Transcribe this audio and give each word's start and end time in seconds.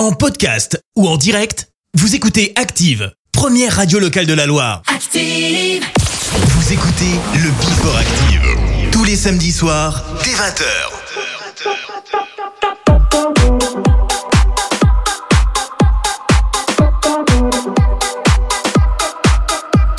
En 0.00 0.12
podcast 0.12 0.82
ou 0.96 1.06
en 1.06 1.18
direct, 1.18 1.68
vous 1.92 2.14
écoutez 2.14 2.54
Active, 2.56 3.12
première 3.32 3.76
radio 3.76 3.98
locale 3.98 4.24
de 4.24 4.32
la 4.32 4.46
Loire. 4.46 4.80
Active 4.86 5.84
Vous 6.32 6.72
écoutez 6.72 7.20
le 7.34 7.50
Before 7.50 7.98
Active, 7.98 8.90
tous 8.92 9.04
les 9.04 9.14
samedis 9.14 9.52
soirs, 9.52 10.02
dès 10.24 10.30
20h. 10.30 10.64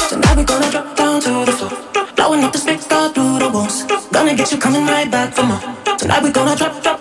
Tonight, 0.10 0.36
we're 0.36 0.44
going 0.46 0.64
to 0.64 0.72
drop 0.72 2.16
Blowing 2.16 2.44
up 2.44 2.52
the 2.52 2.58
space 2.58 2.88
all 2.92 3.12
through 3.14 3.38
the 3.38 3.52
walls. 3.54 3.86
Gonna 4.12 4.34
get 4.34 4.52
you 4.52 4.58
coming 4.58 4.88
right 4.88 5.12
back 5.12 5.36
for 5.36 5.44
more. 5.44 5.60
Tonight 6.00 6.24
we're 6.24 6.32
gonna 6.32 6.56
drop, 6.56 6.82
drop. 6.82 7.01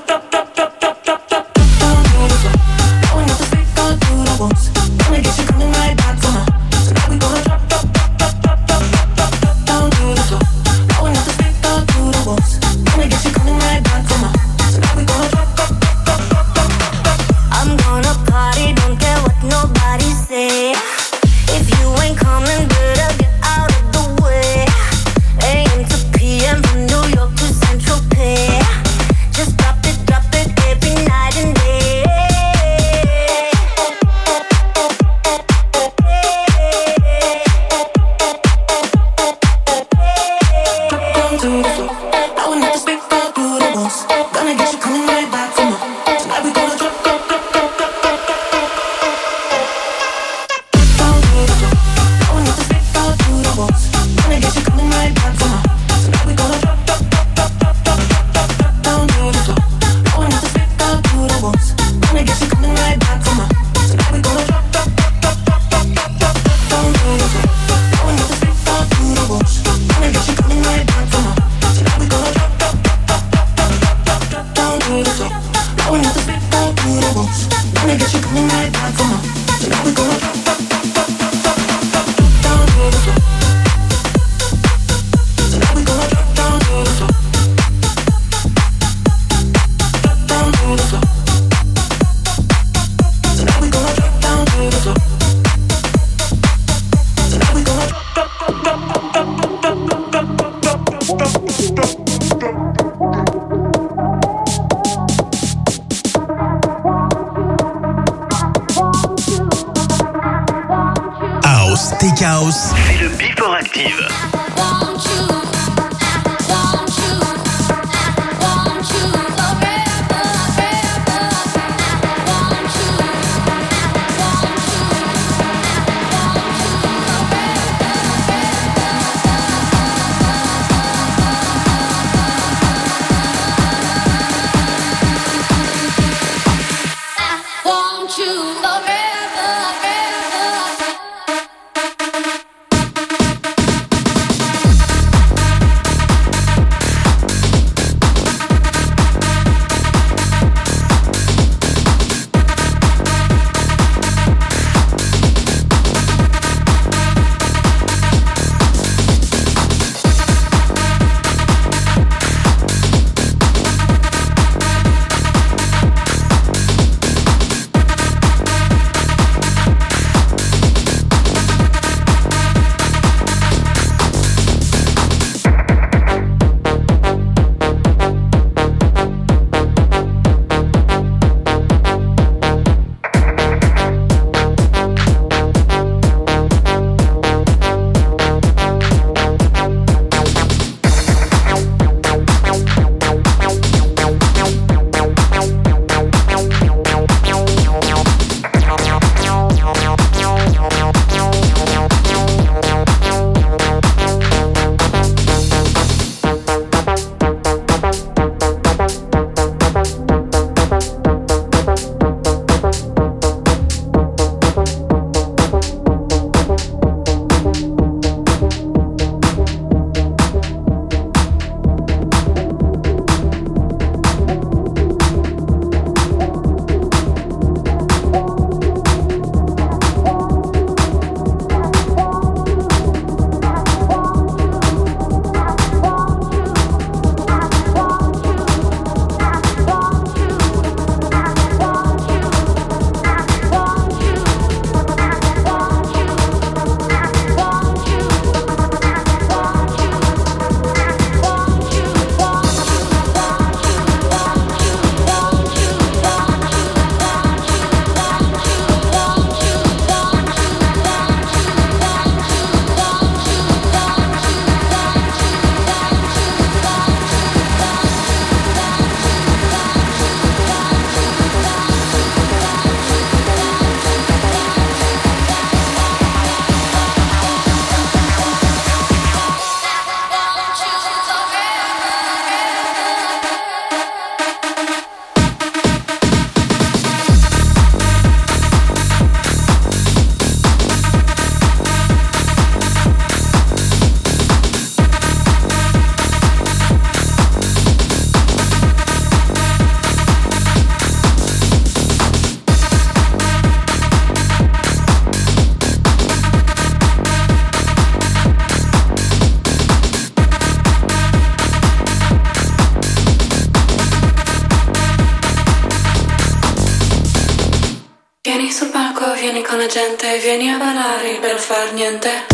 Gente, 320.00 320.18
vieni 320.22 320.50
a 320.50 320.58
ballare 320.58 321.18
per 321.20 321.38
far 321.38 321.72
niente. 321.72 322.29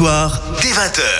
soir, 0.00 0.40
dès 0.62 0.70
20h. 0.70 1.19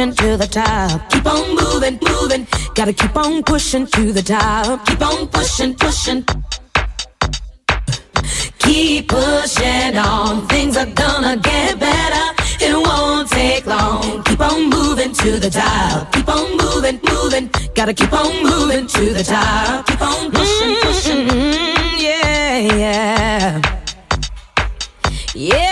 pushing 0.00 0.14
to 0.14 0.36
the 0.36 0.46
top. 0.46 1.10
Keep 1.10 1.26
on 1.26 1.54
moving, 1.54 1.98
moving. 2.02 2.46
Gotta 2.74 2.92
keep 2.92 3.16
on 3.16 3.42
pushing 3.42 3.86
to 3.86 4.12
the 4.12 4.22
top. 4.22 4.86
Keep 4.86 5.02
on 5.02 5.28
pushing, 5.28 5.74
pushing. 5.74 6.24
Keep 8.58 9.08
pushing 9.08 9.98
on. 9.98 10.46
Things 10.48 10.76
are 10.76 10.86
gonna 10.86 11.36
get 11.36 11.78
better. 11.78 12.26
It 12.60 12.74
won't 12.74 13.28
take 13.28 13.66
long. 13.66 14.22
Keep 14.24 14.40
on 14.40 14.70
moving 14.70 15.12
to 15.12 15.38
the 15.38 15.50
top. 15.50 16.12
Keep 16.12 16.28
on 16.28 16.56
moving, 16.56 17.00
moving. 17.10 17.50
Gotta 17.74 17.92
keep 17.92 18.12
on 18.12 18.32
moving 18.42 18.86
to 18.86 19.04
the 19.12 19.24
top. 19.24 19.86
Keep 19.86 20.02
on 20.02 20.30
pushing, 20.30 20.76
pushing. 20.82 21.28
Mm 21.28 21.30
-hmm, 21.30 22.00
yeah, 22.06 22.56
yeah. 22.82 23.60
Yeah. 25.34 25.69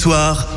Soir, 0.00 0.49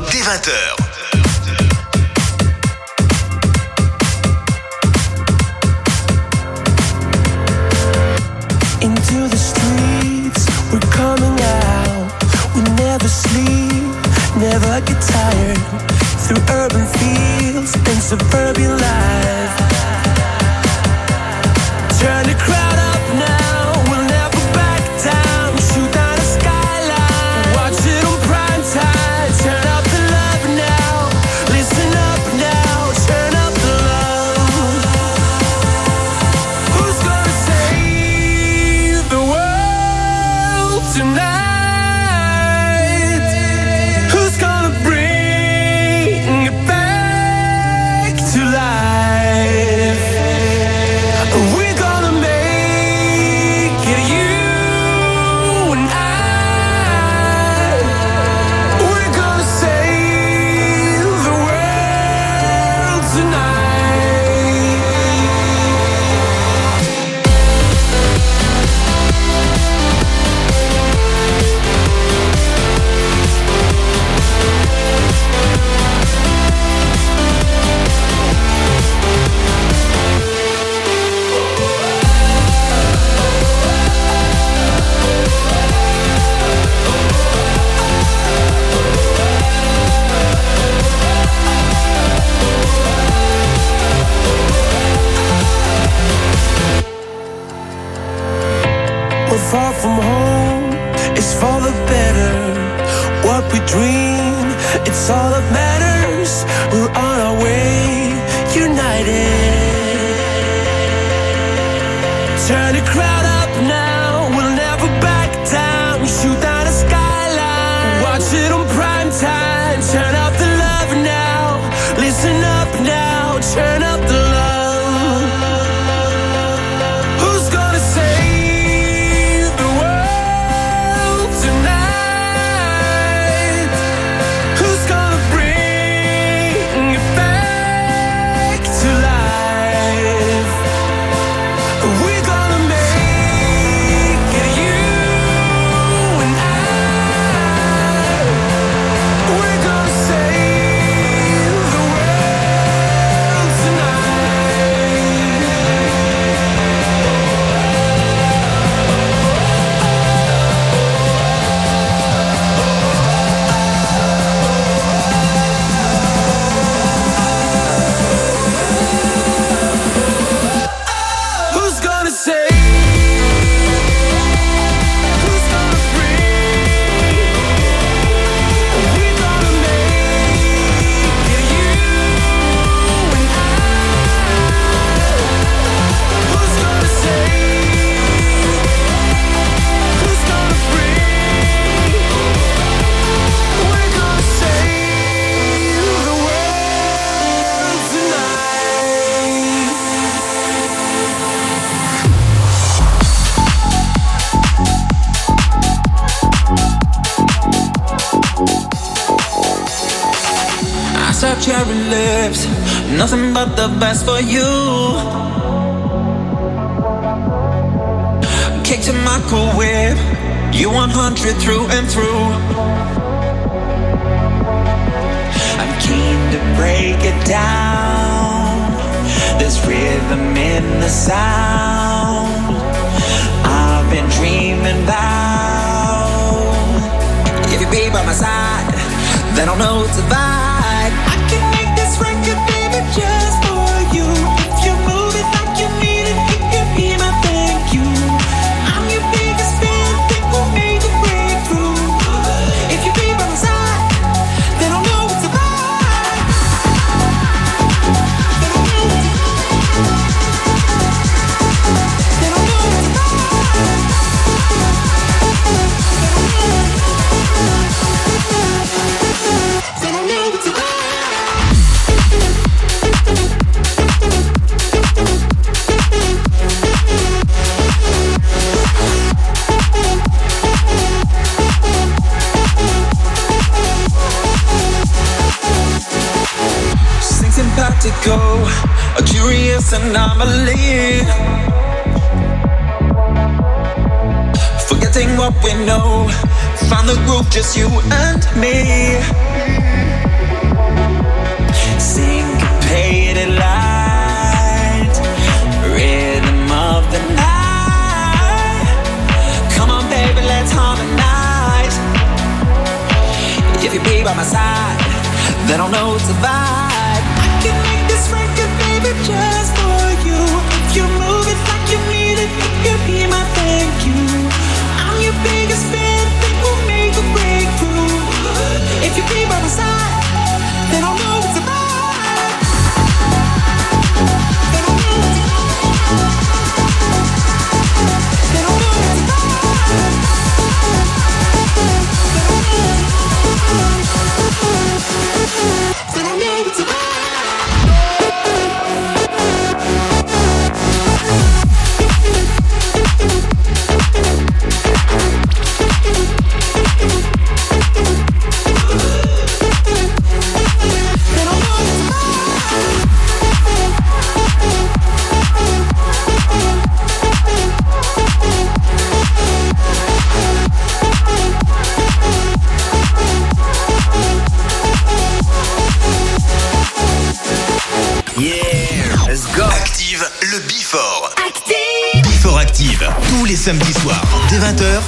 Dès 384.28 384.38
20h, 384.38 384.80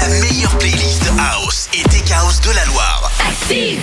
la 0.00 0.08
meilleure 0.20 0.56
playlist 0.58 1.04
House 1.18 1.68
et 1.74 1.82
Tech 1.88 2.10
House 2.12 2.40
de 2.40 2.50
la 2.50 2.64
Loire. 2.66 3.10
Active 3.20 3.80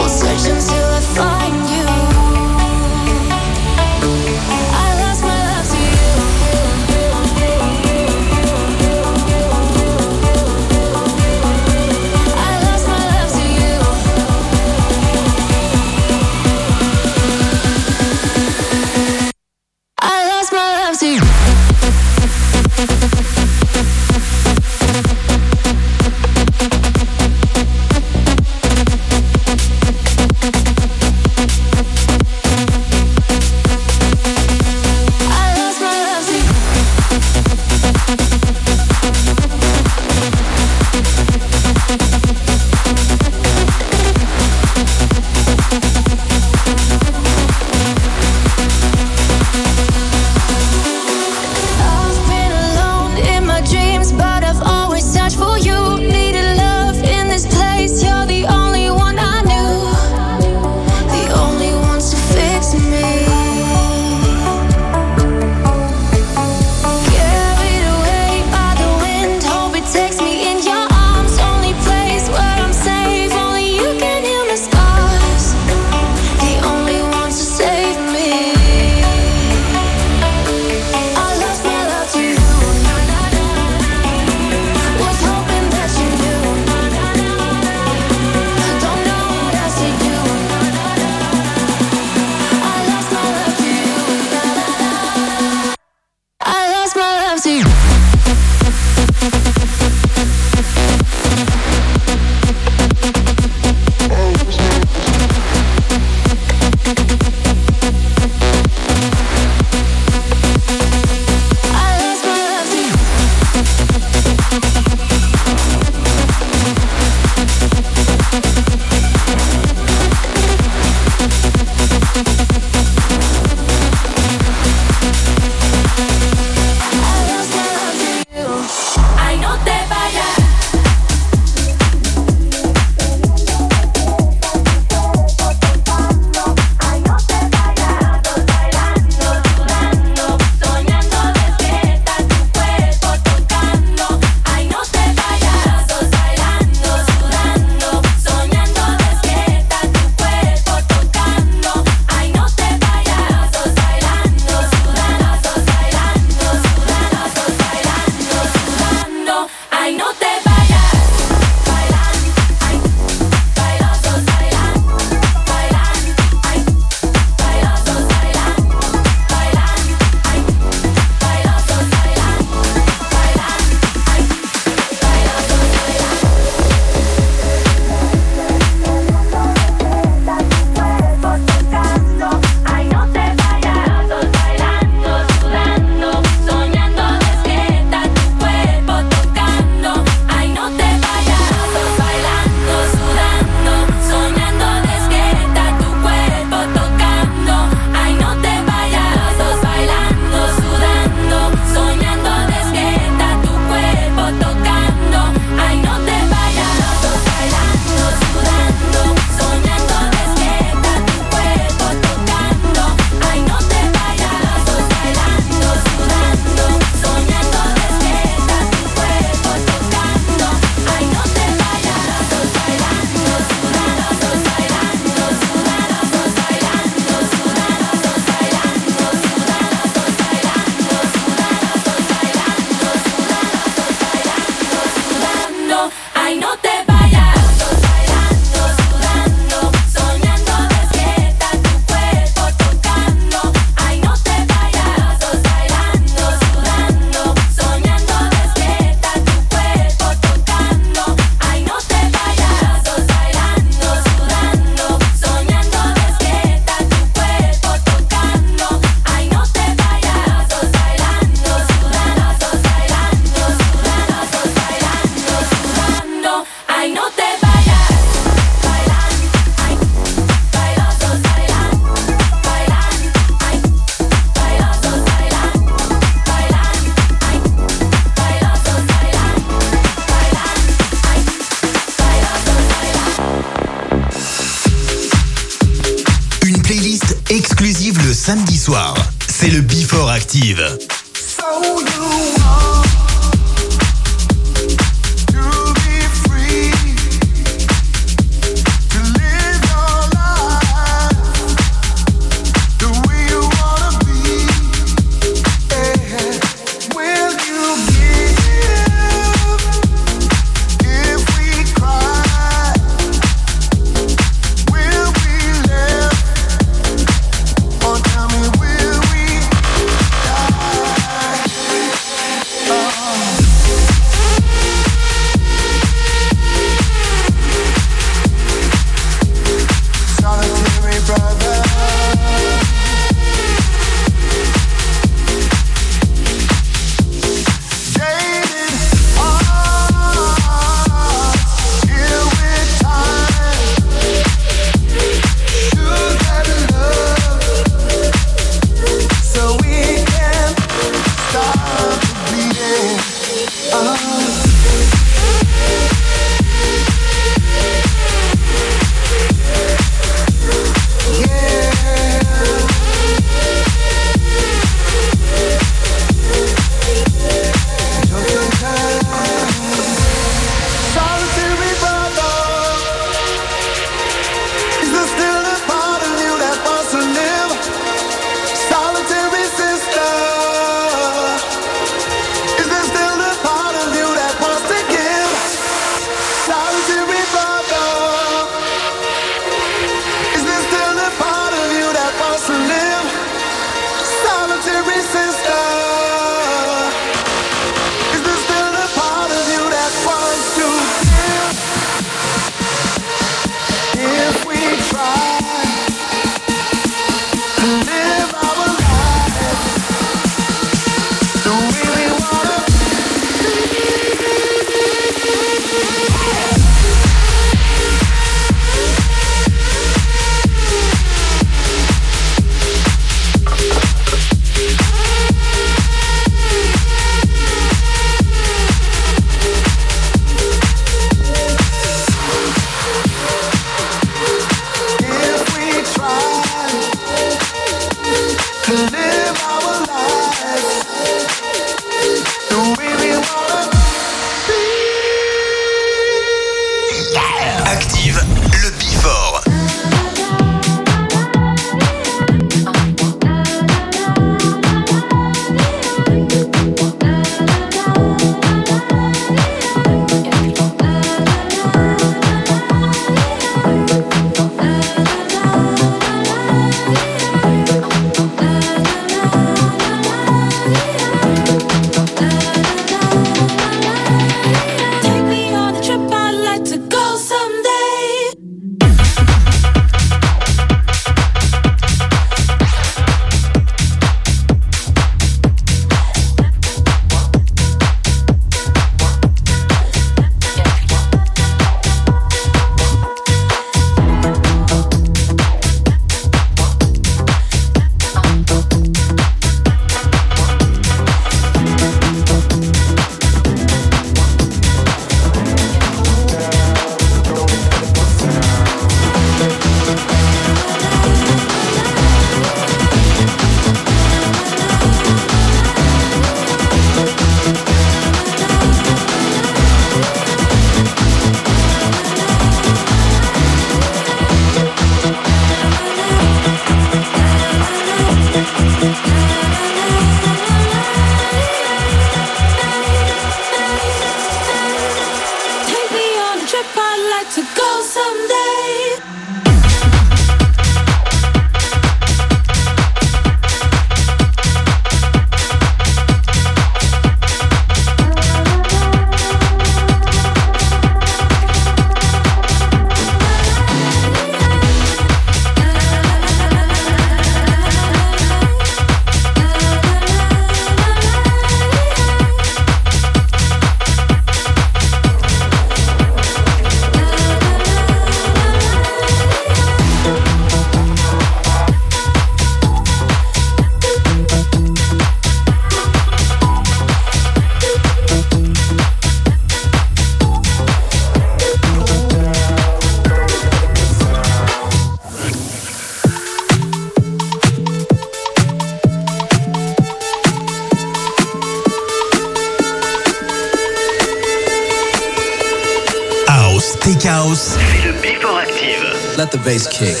the 599.31 599.37
bass 599.39 599.67
kick. 599.67 600.00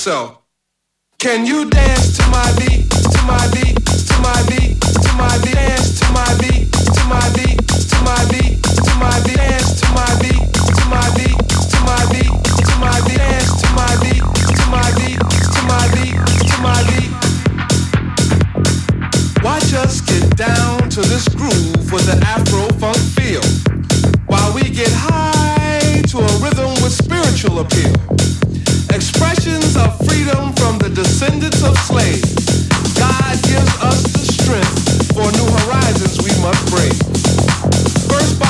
Yourself, 0.00 0.38
can 1.18 1.44
you 1.44 1.68
dance 1.68 2.16
to 2.16 2.26
my 2.32 2.48
beat, 2.56 2.88
to 2.88 3.22
my 3.28 3.44
beat, 3.52 3.76
to 4.08 4.16
my 4.24 4.40
beat, 4.48 4.80
to 4.80 5.12
my 5.20 5.36
beat, 5.44 5.52
dance 5.52 6.00
to 6.00 6.08
my 6.16 6.24
beat, 6.40 6.72
to 6.72 7.04
my 7.04 7.20
beat, 7.36 7.60
to 7.68 8.00
my 8.00 8.24
beat, 8.32 8.64
to 8.64 8.96
my 8.96 9.20
beat, 9.28 9.36
dance 9.36 9.76
to 9.76 9.86
my 9.92 10.08
beat, 10.24 10.40
to 10.56 10.88
my 10.88 11.04
beat, 11.20 11.36
to 11.68 11.78
my 11.84 12.00
beat, 12.08 12.32
to 12.64 12.80
my 12.80 12.96
beat, 13.04 13.20
dance 13.20 13.52
to 13.60 13.68
my 13.76 13.92
beat, 14.00 14.24
to 14.56 14.64
my 14.72 14.88
beat, 14.96 15.20
to 15.20 15.60
my 15.68 15.84
beat, 15.92 16.16
to 16.48 16.56
my 16.64 16.80
beat. 16.88 17.12
Watch 19.44 19.74
us 19.84 20.00
get 20.00 20.24
down 20.34 20.88
to 20.96 21.02
this 21.02 21.28
groove 21.28 21.92
with 21.92 22.08
an 22.08 22.24
Afro 22.24 22.72
funk 22.80 22.96
feel, 22.96 23.44
while 24.24 24.54
we 24.54 24.62
get 24.62 24.92
high 24.96 26.00
to 26.08 26.24
a 26.24 26.32
rhythm 26.40 26.72
with 26.80 26.92
spiritual 26.92 27.58
appeal. 27.58 28.39
Expressions 29.30 29.76
of 29.76 29.96
freedom 30.08 30.52
from 30.54 30.78
the 30.78 30.90
descendants 30.90 31.62
of 31.62 31.78
slaves. 31.78 32.34
God 32.98 33.38
gives 33.46 33.70
us 33.78 34.02
the 34.10 34.26
strength 34.26 35.06
for 35.14 35.22
new 35.22 35.46
horizons 35.62 36.18
we 36.18 36.34
must 36.42 36.58
break. 36.66 36.90
First 38.10 38.40
bondage, 38.40 38.49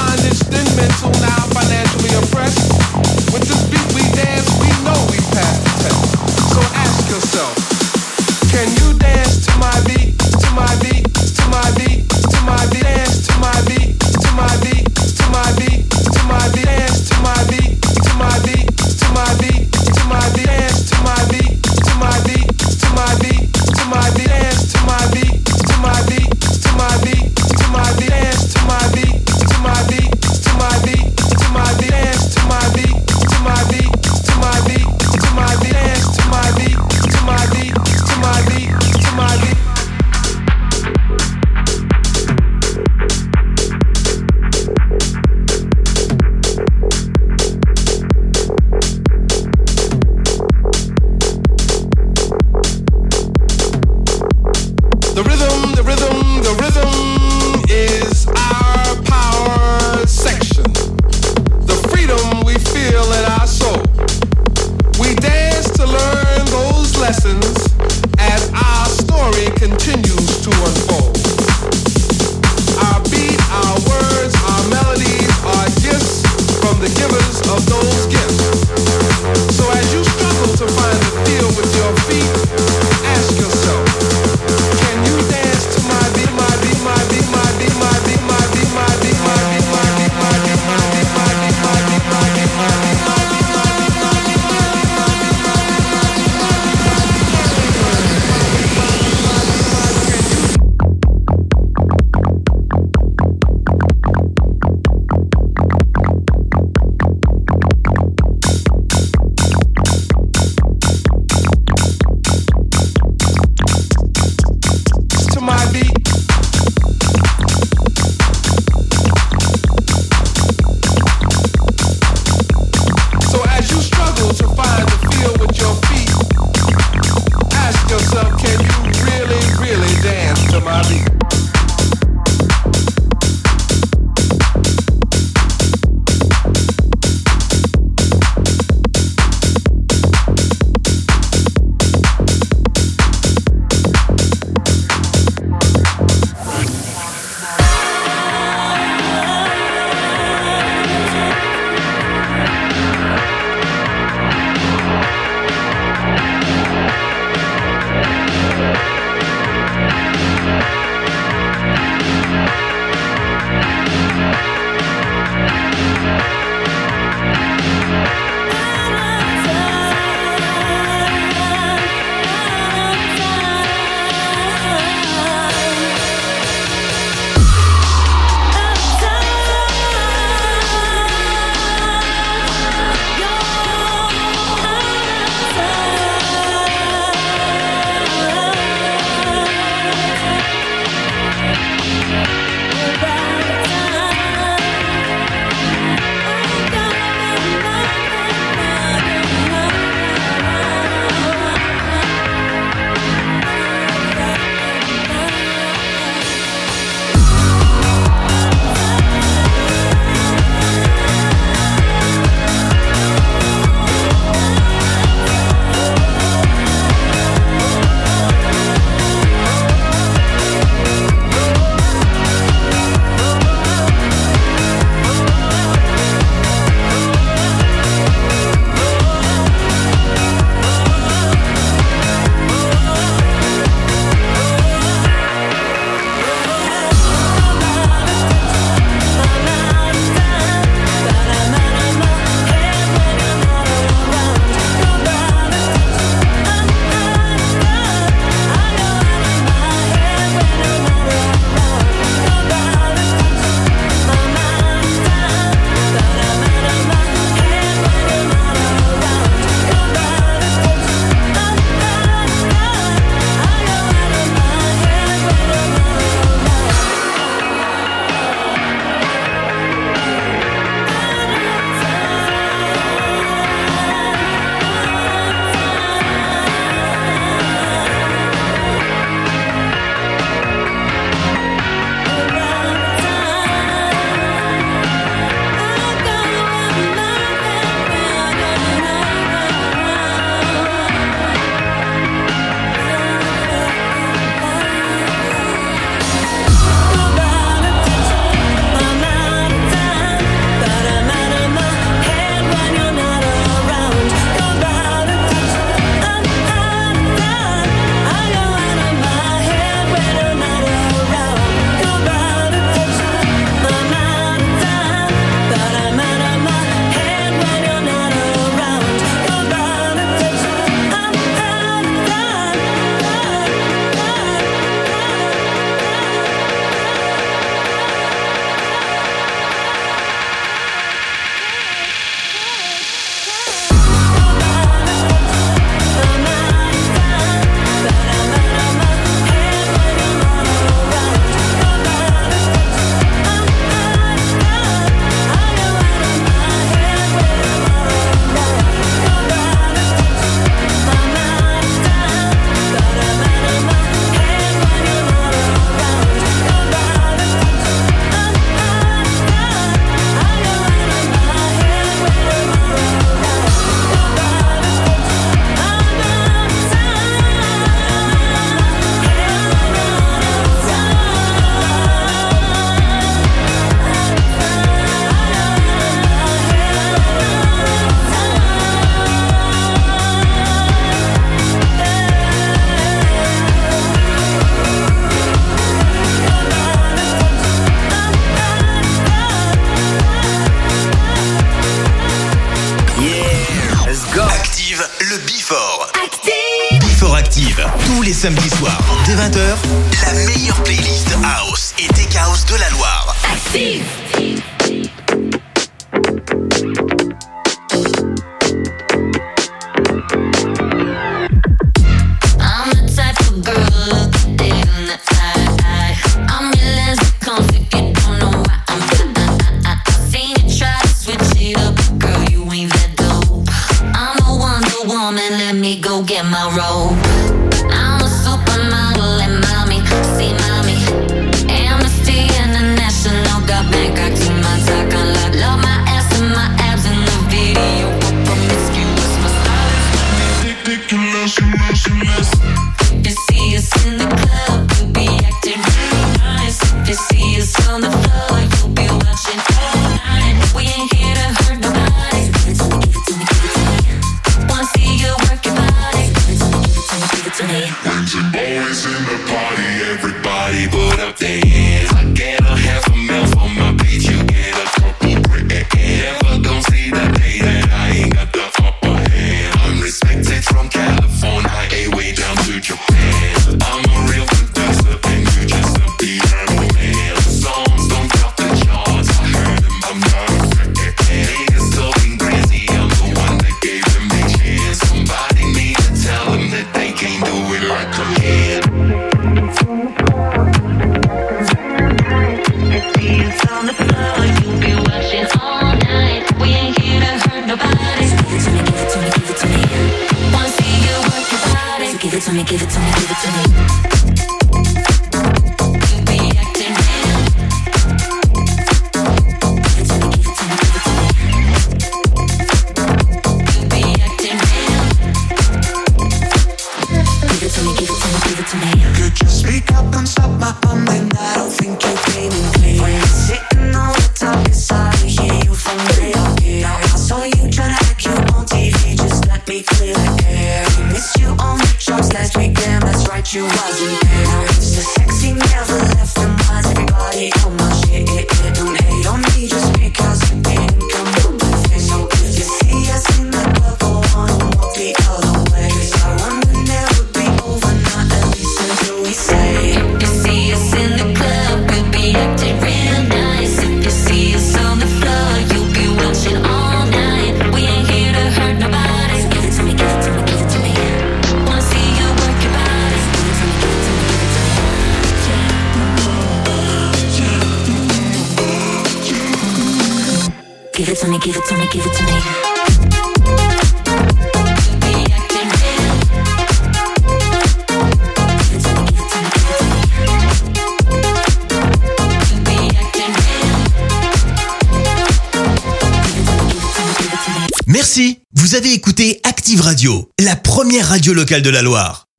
radio 591.00 591.14
local 591.14 591.40
de 591.40 591.50
la 591.50 591.62
Loire. 591.62 592.09